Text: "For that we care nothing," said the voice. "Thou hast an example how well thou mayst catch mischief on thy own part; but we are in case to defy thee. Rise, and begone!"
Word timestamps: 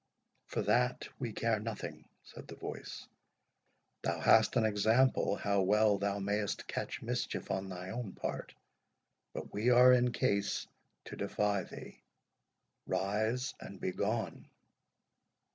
"For 0.47 0.63
that 0.63 1.07
we 1.19 1.31
care 1.31 1.59
nothing," 1.59 2.05
said 2.23 2.47
the 2.47 2.55
voice. 2.55 3.07
"Thou 4.01 4.19
hast 4.21 4.55
an 4.55 4.65
example 4.65 5.35
how 5.35 5.61
well 5.61 5.99
thou 5.99 6.17
mayst 6.17 6.65
catch 6.67 7.03
mischief 7.03 7.51
on 7.51 7.69
thy 7.69 7.91
own 7.91 8.13
part; 8.13 8.55
but 9.31 9.53
we 9.53 9.69
are 9.69 9.93
in 9.93 10.11
case 10.11 10.65
to 11.05 11.15
defy 11.15 11.61
thee. 11.65 11.99
Rise, 12.87 13.53
and 13.59 13.79
begone!" 13.79 14.49